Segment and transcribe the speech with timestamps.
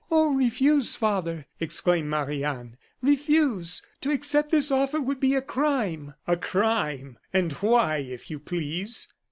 [0.09, 0.33] "Oh!
[0.33, 3.83] refuse, father!" exclaimed Marie Anne; "refuse.
[4.01, 7.19] To accept this offer would be a crime!" "A crime!
[7.31, 9.07] And why, if you please?"